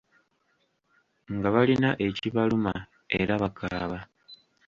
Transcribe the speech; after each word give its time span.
Nga 1.35 1.49
balina 1.53 1.89
ekibaluma 2.07 2.73
era 3.19 3.33
bakaaba. 3.41 3.99